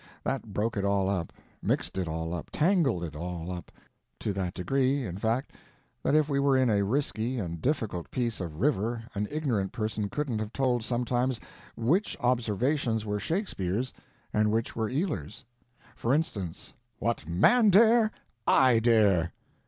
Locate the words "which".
11.75-12.17, 14.51-14.75